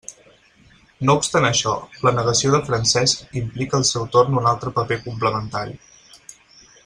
[1.09, 1.73] No obstant això,
[2.07, 5.77] la negació de Francesc implica al seu torn un altre paper complementari.